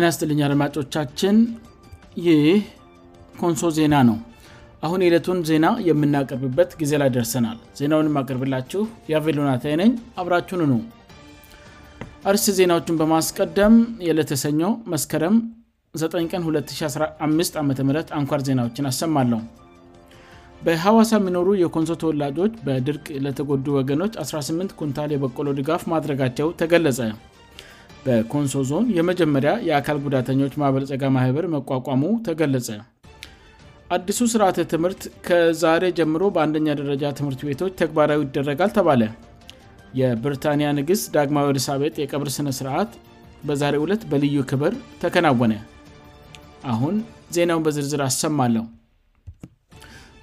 [0.00, 1.36] የናስትልኛ አድማጮቻችን
[2.26, 2.44] ይህ
[3.40, 4.14] ኮንሶ ዜና ነው
[4.86, 9.90] አሁን ሌለቱን ዜና የምናቀርብበት ጊዜ ላይ ደርሰናል ዜናውንቀርብላችሁ የአቬሎናታይ ነኝ
[10.20, 10.74] አብራችን ኑ
[12.32, 13.74] እርስ ዜናዎችን በማስቀደም
[14.08, 14.62] የለት የሰኘ
[14.94, 15.36] መስከረም
[16.04, 17.70] 9ቀን215 ዓም
[18.20, 19.40] አንኳር ዜናዎችን አሰማለሁ
[20.66, 26.98] በሀዋሳ የሚኖሩ የኮንሶ ተወላጆች በድርቅ ለተጎዱ ወገኖች 18 ኩንታል የበቆሎ ድጋፍ ማድረጋቸው ተገለጸ
[28.04, 32.68] በኮንሶ ዞን የመጀመሪያ የአካል ጉዳተኞች ማዕበልፀጋ ማህበር መቋቋሙ ተገለጸ
[33.96, 39.02] አዲሱ ስርዓት ትምህርት ከዛሬ ጀምሮ በአንደኛ ደረጃ ትምህርት ቤቶች ተግባራዊ ይደረጋል ተባለ
[40.00, 42.92] የብሪታኒያ ንግሥት ዳግማ ወልሳቤጥ የቀብር ሥነስርዓት
[43.48, 44.72] በዛሬ 2ለት በልዩ ክብር
[45.04, 45.54] ተከናወነ
[46.74, 46.96] አሁን
[47.36, 48.62] ዜናውን በዝርዝር አሰማለሁ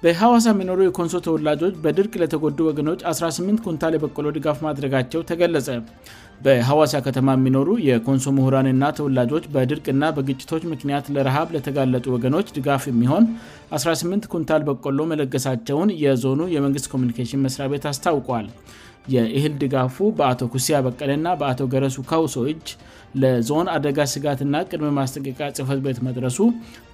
[0.02, 5.68] በሐዋሳ የሚኖሩ የኮንሶ ተወላጆች በድርቅ ለተጎዱ ወገኖች 18 ኩንታል የበቆሎ ድጋፍ ማድረጋቸው ተገለጸ
[6.44, 13.24] በሐዋሳ ከተማ የሚኖሩ የኮንሶ ምሁራንና ተወላጆች በድርቅና በግጭቶች ምክንያት ለረሃብ ለተጋለጡ ወገኖች ድጋፍ የሚሆን
[13.78, 18.46] 18 ኩንታል በቆሎ መለገሳቸውን የዞኑ የመንግሥት ኮሚኒኬሽን መሥሪያ ቤት አስታውቋል
[19.14, 22.66] የእህል ድጋፉ በአቶ ኩስያ በቀለና በአቶ ገረሱ ካውሶ እጅ
[23.22, 26.38] ለዞን አደጋ ስጋትና ቅድሚ ማስጠንቀቂያ ጽህፈት ቤት መድረሱ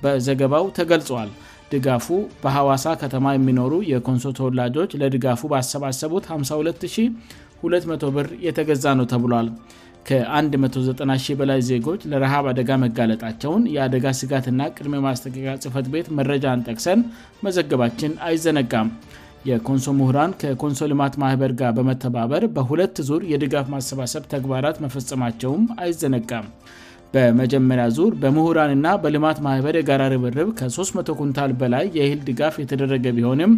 [0.04, 1.30] በዘገባው ተገልጿል
[1.74, 2.06] ድጋፉ
[2.42, 9.48] በሐዋሳ ከተማ የሚኖሩ የኮንሶ ተወላጆች ለድጋፉ ባሰባሰቡት 52200 ብር የተገዛ ነው ተብሏል
[10.08, 17.02] ከ190 በላይ ዜጎች ለረሃብ አደጋ መጋለጣቸውን የአደጋ ስጋትና ቅድሜ ማስጠቀቂያ ጽህፈት ቤት መረጃ አንጠቅሰን
[17.46, 18.90] መዘገባችን አይዘነጋም
[19.48, 26.46] የኮንሶ ምሁራን ከኮንሶ ልማት ማኅበር ጋር በመተባበር በሁለት ዙር የድጋፍ ማሰባሰብ ተግባራት መፈጸማቸውም አይዘነጋም
[27.14, 33.52] በመጀመሪያ ዙር በምሁራንና በልማት ማኅበር የጋራ ርብርብ ከ300 ኩንታል በላይ የህል ድጋፍ የተደረገ ቢሆንም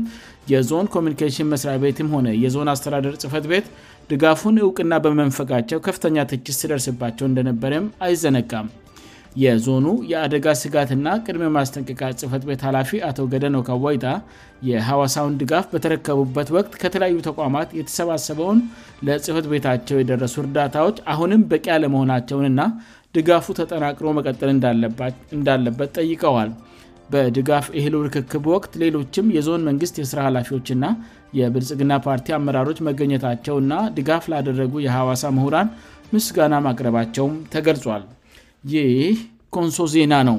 [0.53, 3.69] የዞን ኮሚኒኬሽን መሥሪያ ቤትም ሆነ የዞን አስተዳደር ጽፈት ቤት
[4.11, 8.69] ድጋፉን እውቅና በመንፈጋቸው ከፍተኛ ትችት ሲደርስባቸው እንደነበረም አይዘነጋም
[9.45, 14.05] የዞኑ የአደጋ ስጋትና ቅድሜ ማስጠንቀቂያ ጽህፈት ቤት ኃላፊ አቶ ገደኖከወይታ
[14.69, 18.61] የሐዋሳውን ድጋፍ በተረከቡበት ወቅት ከተለያዩ ተቋማት የተሰባሰበውን
[19.09, 22.61] ለጽፈት ቤታቸው የደረሱ እርዳታዎች አሁንም በቂ ያለመሆናቸውን እና
[23.17, 24.51] ድጋፉ ተጠናቅሮ መቀጠል
[25.37, 26.51] እንዳለበት ጠይቀዋል
[27.13, 30.87] በድጋፍ እህል ርክክብ ወቅት ሌሎችም የዞን መንግሥት የሥራ ኃላፊዎችና
[31.39, 35.69] የብልጽግና ፓርቲ አመራሮች መገኘታቸውእና ድጋፍ ላደረጉ የሐዋሳ ምሁራን
[36.15, 38.03] ምስጋና ማቅረባቸውም ተገልጿል
[38.75, 39.17] ይህ
[39.57, 40.39] ኮንሶ ዜና ነው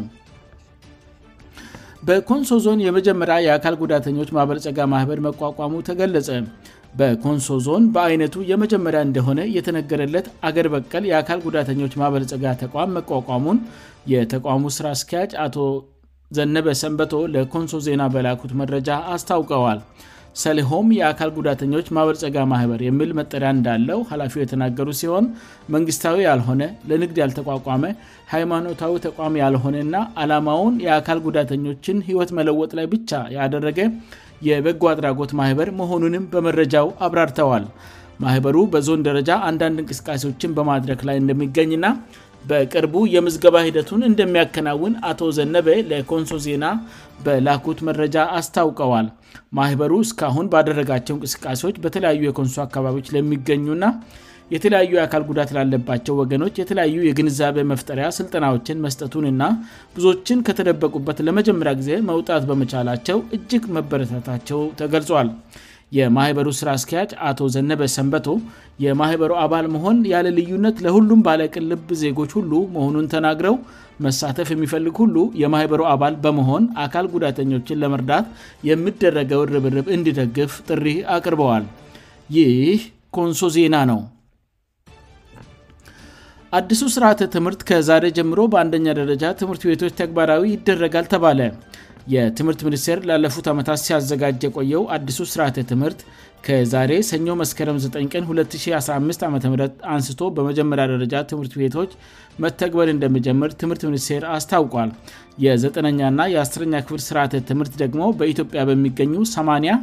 [2.07, 6.27] በኮንሶ ዞን የመጀመሪያ የአካል ጉዳተኞች ማበልፀጋ ማህበር መቋቋሙ ተገለጸ
[6.99, 13.59] በኮንሶ ዞን በአይነቱ የመጀመሪያ እንደሆነ የተነገረለት አገር በቀል የአካል ጉዳተኞች ማበልፀጋ ተቋም መቋቋሙን
[14.13, 15.57] የተቋሙ ሥራ አስኪያጅ አቶ
[16.37, 19.79] ዘነበ ሰንበቶ ለኮንሶ ዜና በላኩት መረጃ አስታውቀዋል
[20.45, 25.25] ሰሊሆም የአካል ጉዳተኞች ማበልፀጋ ማኅበር የሚል መጠሪያ እንዳለው ኃላፊው የተናገሩ ሲሆን
[25.73, 27.85] መንግሥታዊ ያልሆነ ለንግድ ያልተቋቋመ
[28.33, 33.79] ሃይማኖታዊ ተቋም ያልሆነና አላማውን የአካል ጉዳተኞችን ህይወት መለወጥ ላይ ብቻ ያደረገ
[34.47, 37.63] የበጎ አድራጎት ማህበር መሆኑንም በመረጃው አብራርተዋል
[38.23, 41.85] ማህበሩ በዞን ደረጃ አንዳንድ እንቅስቃሴዎችን በማድረግ ላይ እንደሚገኝና
[42.49, 46.65] በቅርቡ የምዝገባ ሂደቱን እንደሚያከናውን አቶ ዘነበ ለኮንሶ ዜና
[47.25, 49.07] በላኩት መረጃ አስታውቀዋል
[49.59, 53.83] ማህበሩ እስካሁን ባደረጋቸው እንቅስቃሴዎች በተለያዩ የኮንሶ አካባቢዎች ለሚገኙና
[54.55, 59.43] የተለያዩ የአካል ጉዳት ላለባቸው ወገኖች የተለያዩ የግንዛቤ መፍጠሪያ ስልጠናዎችን መስጠቱን ና
[59.95, 65.29] ብዙዎችን ከተደበቁበት ለመጀመሪያ ጊዜ መውጣት በመቻላቸው እጅግ መበረታታቸው ተገልጿል
[65.97, 68.25] የማህበሩ ስራ እስኪያጭ አቶ ዘነበስ ሰንበቶ
[68.85, 73.55] የማኅበሩ አባል መሆን ያለ ልዩነት ለሁሉም ባለቅ ልብ ዜጎች ሁሉ መሆኑን ተናግረው
[74.05, 78.27] መሳተፍ የሚፈልግ ሁሉ የማህበሩ አባል በመሆን አካል ጉዳተኞችን ለመርዳት
[78.71, 80.85] የምደረገው እርብርብ እንድደግፍ ጥሪ
[81.17, 81.65] አቅርበዋል
[82.37, 82.81] ይህ
[83.19, 84.01] ኮንሶ ዜና ነው
[86.57, 91.39] አዲሱ ስርዓተ ትምህርት ከዛሬ ጀምሮ በአንደኛ ደረጃ ትምህርት ቤቶች ተግባራዊ ይደረጋል ተባለ
[92.13, 95.99] የትምህርት ሚኒስቴር ላለፉት ዓመታት ሲያዘጋጅ የቆየው አዲሱ ስርዓተ ትምህርት
[96.45, 99.55] ከዛሬ ሰኞ መስከረም 9 ቀን 215 ዓ ም
[99.93, 101.91] አንስቶ በመጀመሪያ ደረጃ ትምህርት ቤቶች
[102.43, 104.89] መተግበል እንደሚጀምር ትምህርት ሚኒስቴር አስታውቋል
[105.45, 109.75] የዘጠነኛና የአስረኛ ክፍር ስርዓት ትምህርት ደግሞ በኢትዮጵያ በሚገኙ 80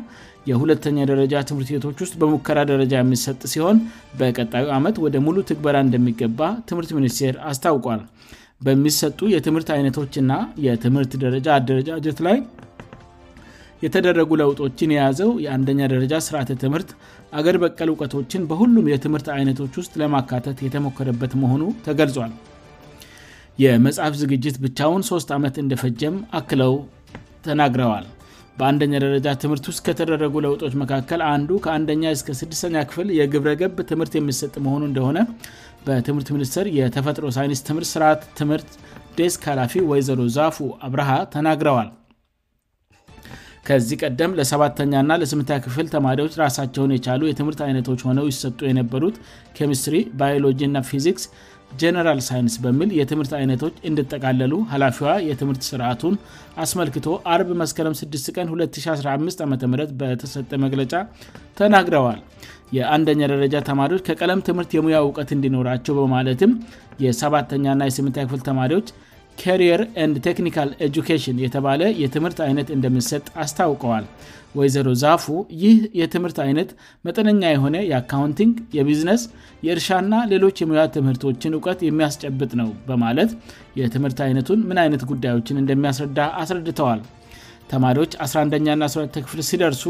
[0.51, 3.77] የሁለተኛ ደረጃ ትምህርት ቤቶች ውስጥ በሙከራ ደረጃ የሚሰጥ ሲሆን
[4.21, 6.41] በቀጣዩ ዓመት ወደ ሙሉ ትግበራ እንደሚገባ
[6.71, 8.03] ትምህርት ሚኒስቴር አስታውቋል
[8.67, 10.37] በሚሰጡ የትምህርት አይነቶች ና
[10.67, 12.37] የትምህርት ደረጃ አደረጃጀት ላይ
[13.85, 16.91] የተደረጉ ለውጦችን የያዘው የአንደኛ ደረጃ ስርዓት ትምህርት
[17.39, 22.33] አገር በቀል ዕውቀቶችን በሁሉም የትምህርት አይነቶች ውስጥ ለማካተት የተሞከረበት መሆኑ ተገልጿል
[23.63, 26.75] የመጽሐፍ ዝግጅት ብቻውን 3ስት ዓመት እንደፈጀም አክለው
[27.47, 28.07] ተናግረዋል
[28.59, 34.83] በአንደኛ ደረጃ ትምህርት ውስጥ ከተደረጉ ለውጦች መካከል አንዱ ከአንኛ እስከ6ኛ ክፍል የግብረገብ ትምህርት የሚሰጥ መሆኑ
[34.91, 35.21] እንደሆነ
[35.89, 38.71] በትምህርት ሚኒስትር የተፈጥሮ ሳይንስ ትምህርት ስርዓት ትምህርት
[39.21, 41.91] ዴስክ ላፊ ወይዘሮ ዛፉ አብረሃ ተናግረዋል
[43.69, 49.17] ከዚህ ቀደም ለሰባተኛና ለስምታ ክፍል ተማሪዎች ራሳቸውን የቻሉ የትምህርት አይነቶች ሆነው ይሰጡ የነበሩት
[49.59, 51.25] ኬሚስትሪ ባዮሎጂ እና ፊዚክስ
[51.83, 56.15] ጄነራል ሳይንስ በሚል የትምህርት አይነቶች እንድጠቃለሉ ኃላፊዋ የትምህርት ስርዓቱን
[56.65, 59.55] አስመልክቶ አርብ መስከረም 6 ቀን 2015 ዓም
[60.03, 60.93] በተሰጠ መግለጫ
[61.61, 62.21] ተናግረዋል
[62.79, 66.53] የአንደኛ ደረጃ ተማሪዎች ከቀለም ትምህርት የሙያ እውቀት እንዲኖራቸው በማለትም
[67.07, 68.87] የሰባተኛና የስምታ ክፍል ተማሪዎች
[69.43, 74.05] ካሪየr an tcኒካl eductን የተባለ የትምህርት አይነት እንደምሰጥ አስታውቀዋል
[74.59, 75.25] ወይዘሮ ዛፉ
[75.63, 76.69] ይህ የትምህርት አይነት
[77.07, 79.23] መጠነኛ የሆነ የአካውንቲንግ የቢዝነስ
[79.67, 83.31] የእርሻና ሌሎች የሙያድ ትምህርቶችን እውቀት የሚያስጨብጥ ነው በማለት
[83.81, 87.01] የትምህርት አይነቱን ምን አይነት ጉዳዮችን እንደሚያስረዳ አስረድተዋል
[87.73, 89.83] ተማሪዎች 11ኛና 12ክፍል ሲደርሱ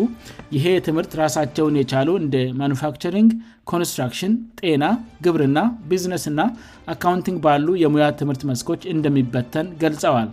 [0.56, 3.31] ይሄ የትምህርት ራሳቸውን የቻሉ እንደ ማኑፋክቸሪንግ
[3.71, 4.85] ኮንስትራክሽን ጤና
[5.26, 5.59] ግብርና
[5.91, 6.47] ቢዝነስ ና
[6.94, 10.31] አካውንቲንግ ባሉ የሙያ ትምህርት መስኮች እንደሚበተን ገልጸዋል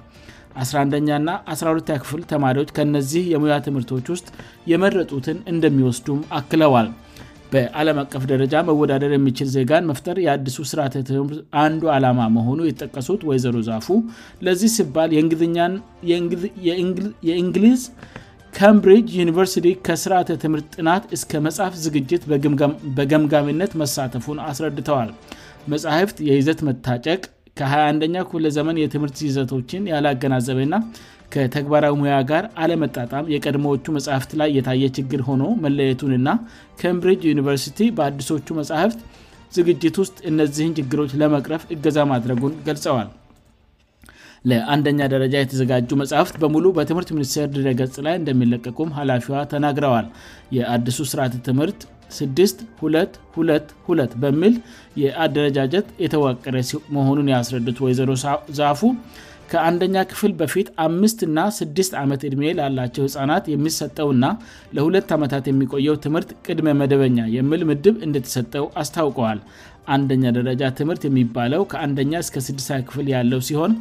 [0.63, 1.27] 11ኛና
[1.59, 4.27] 12ክፍል ተማሪዎች ከእነዚህ የሙያ ትምህርቶች ውስጥ
[4.71, 6.89] የመረጡትን እንደሚወስዱም አክለዋል
[7.53, 13.55] በዓለም አቀፍ ደረጃ መወዳደር የሚችል ዜጋን መፍጠር የአዲሱ ስርተ ትምህርት አንዱ ዓላማ መሆኑ የጠቀሱት ወይዘሮ
[13.69, 13.87] ዛፉ
[14.47, 15.09] ለዚህ ሲባል
[17.29, 17.83] የእንግሊዝ
[18.59, 22.23] ካምብሪጅ ዩኒቨርሲቲ ከስርተ ትምህርት ጥናት እስከ መጽሐፍ ዝግጅት
[22.99, 25.11] በገምጋሚነት መሳተፉን አስረድተዋል
[25.73, 27.21] መጽሕፍት የይዘት መታጨቅ
[27.59, 30.75] ከ21ኛ ለ ዘመን የትምህርት ይዘቶችን ያላገናዘበና
[31.33, 36.27] ከተግባራዊ ሙያ ጋር አለመጣጣም የቀድሞዎቹ መጽሕፍት ላይ የታየ ችግር ሆኖ መለየቱንና
[36.81, 38.99] ኬምብሪጅ ዩኒቨርሲቲ በአዲሶቹ መጻሕፍት
[39.57, 43.09] ዝግጅት ውስጥ እነዚህን ችግሮች ለመቅረፍ እገዛ ማድረጉን ገልጸዋል
[44.49, 50.07] ለአንደኛ ደረጃ የተዘጋጁ መጽሕፍት በሙሉ በትምህርት ሚኒስቴር ድረገጽ ላይ እንደሚለቀቁም ኃላፊዋ ተናግረዋል
[50.57, 51.79] የአዲሱ ስርዓት ትምህርት
[52.15, 54.53] 6222 በሚል
[55.03, 56.55] የአደረጃጀት የተዋቀረ
[56.95, 58.09] መሆኑን ያስረዱት ወይዘሮ
[58.59, 58.81] ዛፉ
[59.51, 64.25] ከአንደኛ ክፍል በፊት አምትና 6 ዓመት ዕድሜ ላላቸው ሕፃናት የሚሰጠውና
[64.75, 69.39] ለሁለት ዓመታት የሚቆየው ትምህርት ቅድመ መደበኛ የምል ምድብ እንደተሰጠው አስታውቀዋል
[69.93, 73.71] አንደኛ ደረጃ ትምህርት የሚባለው ከአንኛ እስ6 ክፍል ያለው ሲሆን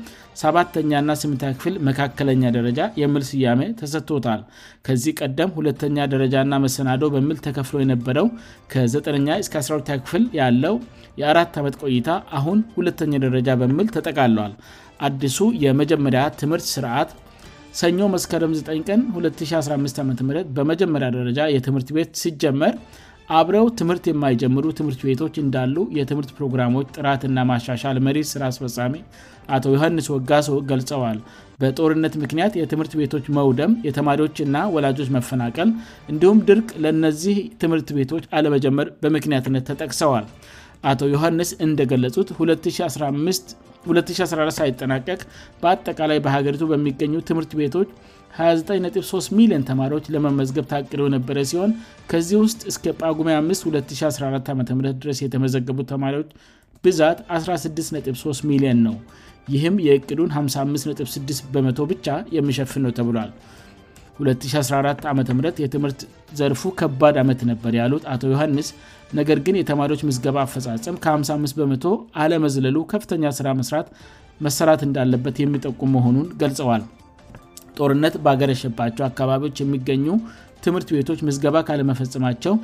[0.41, 4.43] ሰተኛና ስ ክፍል መካከለኛ ደረጃ የምል ስያሜ ተሰጥቶታል
[4.89, 8.29] ከዚህ ቀደም ሁለተኛ ደረጃእና መሰናዶ በምል ተከፍሎ የነበረው
[8.75, 10.77] ከ912 ክፍል ያለው
[11.23, 14.53] የአራት ዓመት ቆይታ አሁን ሁለተኛ ደረጃ በምል ተጠቃለል
[15.07, 17.11] አዲሱ የመጀመሪያ ትምህርት ስርዓት
[17.81, 20.09] ሰኞ መስከረም 9 ቀን 215 ዓም
[20.57, 22.75] በመጀመሪያ ደረጃ የትምህርት ቤት ሲጀመር
[23.39, 28.95] አብረው ትምህርት የማይጀምሩ ትምህርት ቤቶች እንዳሉ የትምህርት ፕሮግራሞች ጥራትና ማሻሻል መሬት ስራ አስፈጻሜ
[29.57, 31.19] አቶ ዮሐንስ ወጋሶ ገልጸዋል
[31.63, 35.69] በጦርነት ምክንያት የትምህርት ቤቶች መውደም የተማሪዎችና ወላጆች መፈናቀል
[36.13, 40.27] እንዲሁም ድርቅ ለእነዚህ ትምህርት ቤቶች አለመጀመር በምክንያትነት ተጠቅሰዋል
[40.91, 45.19] አቶ ዮሐንስ እንደገለጹት 5214 ሳይጠናቀቅ
[45.63, 47.89] በአጠቃላይ በሀገሪቱ በሚገኙ ትምህርት ቤቶች
[48.39, 51.71] 293 ሚሊየን ተማሪዎች ለመመዝገብ ታቅደው የነበረ ሲሆን
[52.11, 54.61] ከዚህ ውስጥ እስከ ጳጉሜ 5 214 ዓ ም
[55.03, 56.29] ድረስ የተመዘገቡት ተማሪዎች
[56.87, 58.97] ብዛት 163 ሚሊየን ነው
[59.55, 63.31] ይህም የእቅዱን 556 በመ0 ብቻ የሚሸፍንነው ተብሏል
[64.29, 65.19] 2014 ዓም
[65.65, 66.01] የትምህርት
[66.39, 68.69] ዘርፉ ከባድ ዓመት ነበር ያሉት አቶ ዮሐንስ
[69.19, 71.87] ነገር ግን የተማሪዎች መዝገባ አፈጻጽም ከ55 በመቶ
[72.25, 73.89] አለመዝለሉ ከፍተኛ ስራ መስራት
[74.47, 76.83] መሰራት እንዳለበት የሚጠቁም መሆኑን ገልጸዋል
[77.79, 80.07] ጦርነት ባገረሸባቸው አካባቢዎች የሚገኙ
[80.65, 82.55] ትምህርት ቤቶች መዝገባ ካለመፈጸማቸው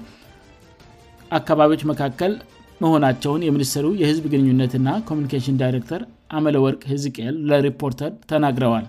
[1.39, 2.33] አካባቢዎች መካከል
[2.85, 6.03] መሆናቸውን የሚኒስትሩ የህዝብ ግንኙነትና ኮሚኒኬሽን ዳይሬክተር
[6.39, 8.87] አመለወርቅ ህዝቅኤል ለሪፖርተር ተናግረዋል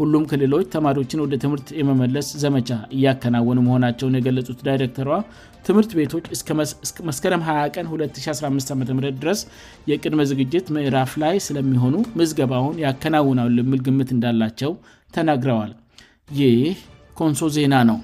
[0.00, 5.08] ሁሉም ክልሎች ተማሪዎችን ወደ ትምህርት የመመለስ ዘመቻ እያከናወኑ መሆናቸውን የገለጹት ዳይረክተሯ
[5.66, 8.84] ትምህርት ቤቶች እስመስከረም 20 ቀን 2015 ዓም
[9.22, 9.40] ድረስ
[9.90, 14.72] የቅድመ ዝግጅት ምዕራፍ ላይ ስለሚሆኑ ምዝገባውን ያከናውናውን ልምል ግምት እንዳላቸው
[15.16, 15.74] ተናግረዋል
[16.40, 16.78] ይህ
[17.20, 17.98] ኮንሶ ዜና ነው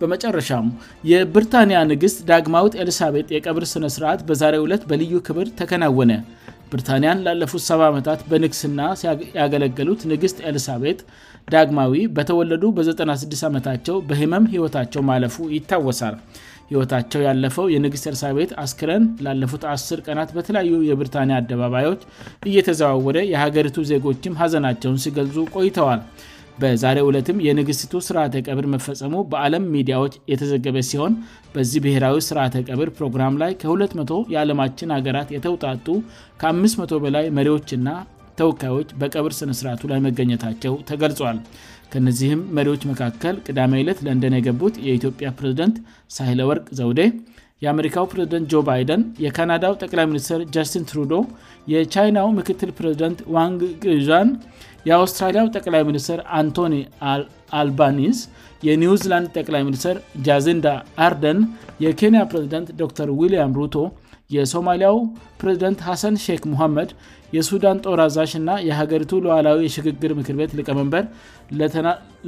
[0.00, 0.68] በመጨረሻም
[1.12, 6.12] የብሪታንያ ንግሥት ዳግማውጥ ኤልሳቤጥ የቀብር ሥነስርዓት በዛሬ ዕለት በልዩ ክብር ተከናወነ
[6.72, 11.00] ብሪታንያን ላለፉት 7 ዓመታት በንግስና ሲያገለገሉት ንግሥት ኤልሳቤት
[11.54, 16.16] ዳግማዊ በተወለዱ በ96 ዓመታቸው በህመም ህይወታቸው ማለፉ ይታወሳል
[16.70, 22.02] ሕይወታቸው ያለፈው የንግሥት ኤልሳቤት አስክረን ላለፉት አ0ር ቀናት በተለያዩ የብርታንያ አደባባዮች
[22.50, 26.02] እየተዘዋወረ የሀገሪቱ ዜጎችም ሐዘናቸውን ሲገልዙ ቆይተዋል
[26.60, 31.12] በዛሬ 2ለትም የንግሥቱ ስርዓተ ቀብር መፈፀሙ በአለም ሚዲያዎች የተዘገበ ሲሆን
[31.54, 35.86] በዚህ ብሔራዊ ስርአተ ቀብር ፕሮግራም ላይ ከ200 የዓለማችን ሀገራት የተውጣጡ
[36.42, 37.88] ከ500 በላይ መሪዎችና
[38.40, 41.38] ተወካዮች በቀብር ስነስርቱ ላይ መገኘታቸው ተገልጿል
[41.94, 45.76] ከነዚህም መሪዎች መካከል ቅዳሜ ይለት ለንደን የገቡት የኢትዮጵያ ፕሬዝደንት
[46.16, 47.00] ሳይለወርቅ ዘውዴ
[47.64, 51.12] የአሜሪካው ፕሬዝደንት ጆ ባይደን የካናዳው ጠቅላይ ሚኒስትር ጃስትን ትሩዶ
[51.72, 54.30] የቻይናው ምክትል ፕሬዝደንት ዋንግግዣን
[54.88, 56.74] የአውስትራሊያው ጠቅላይ ሚኒስቴር አንቶኒ
[57.60, 58.18] አልባኒዝ
[58.68, 59.96] የኒው ዚላንድ ጠቅላይ ሚኒስቴር
[60.26, 60.66] ጃዚንዳ
[61.06, 61.38] አርደን
[61.84, 63.76] የኬንያ ፕሬዝደንት ዶክተር ዊልያም ሩቶ
[64.36, 64.96] የሶማሊያው
[65.40, 66.90] ፕሬዚደንት ሐሰን ሼክ ሙሐመድ
[67.36, 71.04] የሱዳን ጦር አዛሽ ና የሀገሪቱ ለዓላዊ የሽግግር ምክር ቤት ሊቀመንበር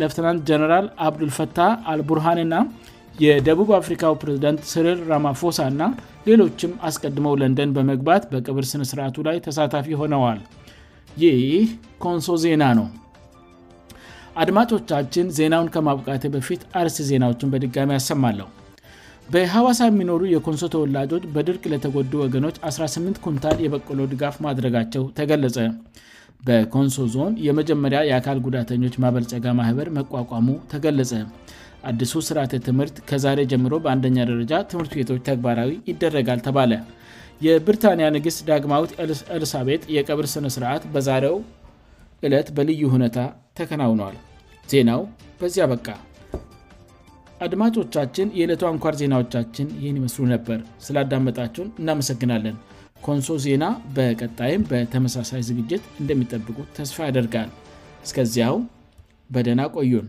[0.00, 2.56] ለፍትናንት ጀነራል አብዱልፈታህ አልቡርሃን ና
[3.24, 5.82] የደቡብ አፍሪካው ፕሬዝደንት ስሪል ራማፎሳ እና
[6.28, 10.40] ሌሎችም አስቀድመው ለንደን በመግባት በቅብር ሥነ ሥርአቱ ላይ ተሳታፊ ሆነዋል
[11.22, 11.68] ይይህ
[12.04, 12.86] ኮንሶ ዜና ነው
[14.42, 18.46] አድማጮቻችን ዜናውን ከማብቃት በፊት አርስ ዜናዎቹን በድጋሚ ያሰማለሁ
[19.34, 25.58] በሐዋሳ የሚኖሩ የኮንሶ ተወላጆች በድርቅ ለተጎዱ ወገኖች 18 ኩንታል የበቆለ ድጋፍ ማድረጋቸው ተገለጸ
[26.48, 31.12] በኮንሶ ዞን የመጀመሪያ የአካል ጉዳተኞች ማበልፀጋ ማኅበር መቋቋሙ ተገለጸ
[31.90, 36.70] አዲሱ ስርዓተ ትምህርት ከዛሬ ጀምሮ በአንደኛ ደረጃ ትምህርት ቤቶች ተግባራዊ ይደረጋል ተባለ
[37.46, 38.90] የብሪታንያ ንግሥት ዳግማውት
[39.36, 41.36] ኤልሳቤጥ የቀብር ሥነስርዓት በዛሬው
[42.26, 43.16] ዕለት በልዩ ሁነታ
[43.58, 44.16] ተከናውኗዋል
[44.72, 45.00] ዜናው
[45.40, 45.88] በዚያ በቃ
[47.44, 52.56] አድማጮቻችን የዕለቱ አንኳር ዜናዎቻችን ይህን ይመስሉ ነበር ስላዳመጣቸውን እናመሰግናለን
[53.06, 53.64] ኮንሶ ዜና
[53.96, 57.50] በቀጣይም በተመሳሳይ ዝግጅት እንደሚጠብቁት ተስፋ ያደርጋል
[58.06, 58.56] እስከዚያው
[59.36, 60.08] በደና ቆዩን